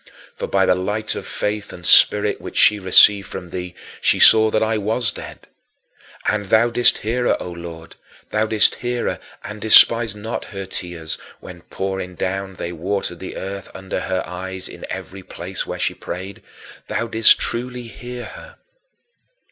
For 0.35 0.47
by 0.47 0.65
the 0.65 0.73
light 0.73 1.13
of 1.13 1.25
the 1.25 1.29
faith 1.29 1.71
and 1.71 1.85
spirit 1.85 2.41
which 2.41 2.57
she 2.57 2.79
received 2.79 3.27
from 3.27 3.49
thee, 3.49 3.75
she 4.01 4.17
saw 4.19 4.49
that 4.49 4.63
I 4.63 4.79
was 4.79 5.11
dead. 5.11 5.45
And 6.25 6.45
thou 6.47 6.71
didst 6.71 6.97
hear 6.97 7.25
her, 7.27 7.37
O 7.39 7.51
Lord, 7.51 7.95
thou 8.31 8.47
didst 8.47 8.73
hear 8.77 9.05
her 9.05 9.19
and 9.43 9.61
despised 9.61 10.15
not 10.17 10.45
her 10.45 10.65
tears 10.65 11.19
when, 11.39 11.61
pouring 11.61 12.15
down, 12.15 12.55
they 12.55 12.71
watered 12.71 13.19
the 13.19 13.37
earth 13.37 13.69
under 13.75 13.99
her 13.99 14.23
eyes 14.25 14.67
in 14.67 14.87
every 14.89 15.21
place 15.21 15.67
where 15.67 15.77
she 15.77 15.93
prayed. 15.93 16.41
Thou 16.87 17.05
didst 17.05 17.37
truly 17.37 17.83
hear 17.83 18.25
her. 18.25 18.57